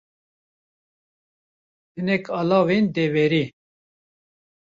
Hinek 1.93 2.25
alawên 2.39 2.85
deverê 2.95 3.45